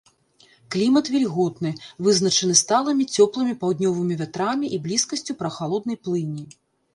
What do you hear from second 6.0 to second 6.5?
плыні.